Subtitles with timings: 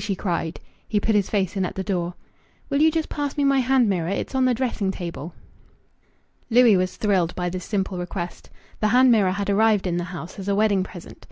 [0.00, 0.60] she cried.
[0.86, 2.14] He put his face in at the door.
[2.70, 4.06] "Will you just pass me my hand mirror.
[4.06, 5.34] It's on the dressing table."
[6.50, 8.48] Louis was thrilled by this simple request.
[8.78, 11.26] The hand mirror had arrived in the house as a wedding present.